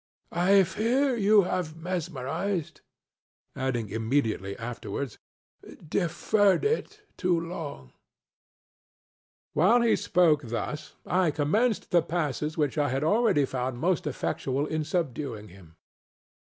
I 0.33 0.63
fear 0.63 1.15
you 1.15 1.43
have 1.43 1.75
mesmerizedŌĆØŌĆöadding 1.75 3.89
immediately 3.91 4.57
afterwards: 4.57 5.19
ŌĆ£I 5.63 5.69
fear 5.69 5.73
you 5.73 5.77
have 5.77 5.89
deferred 5.91 6.65
it 6.65 7.01
too 7.17 7.39
long. 7.39 7.89
ŌĆØ 7.89 7.91
While 9.53 9.81
he 9.83 9.95
spoke 9.95 10.41
thus, 10.47 10.95
I 11.05 11.29
commenced 11.29 11.91
the 11.91 12.01
passes 12.01 12.57
which 12.57 12.79
I 12.79 12.89
had 12.89 13.03
already 13.03 13.45
found 13.45 13.77
most 13.77 14.07
effectual 14.07 14.65
in 14.65 14.83
subduing 14.83 15.49
him. 15.49 15.75